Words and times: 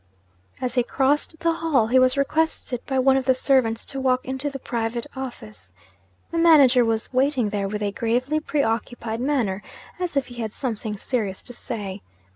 As 0.59 0.73
he 0.73 0.81
crossed 0.81 1.37
the 1.41 1.53
hall, 1.53 1.85
he 1.85 1.99
was 1.99 2.17
requested 2.17 2.83
by 2.87 2.97
one 2.97 3.17
of 3.17 3.25
the 3.25 3.35
servants 3.35 3.85
to 3.85 3.99
walk 3.99 4.25
into 4.25 4.49
the 4.49 4.57
private 4.57 5.05
office. 5.15 5.71
The 6.31 6.39
manager 6.39 6.83
was 6.83 7.13
waiting 7.13 7.49
there 7.49 7.67
with 7.67 7.83
a 7.83 7.91
gravely 7.91 8.39
pre 8.39 8.63
occupied 8.63 9.21
manner, 9.21 9.61
as 9.99 10.17
if 10.17 10.25
he 10.25 10.41
had 10.41 10.53
something 10.53 10.97
serious 10.97 11.43
to 11.43 11.53
say. 11.53 12.01